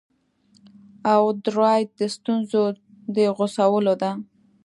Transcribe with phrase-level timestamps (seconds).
[1.13, 2.63] او درایت د ستونزو
[3.15, 4.11] د غوڅولو ده